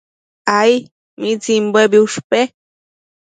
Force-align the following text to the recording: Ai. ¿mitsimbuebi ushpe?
Ai. 0.59 0.73
¿mitsimbuebi 1.21 1.97
ushpe? 2.05 2.39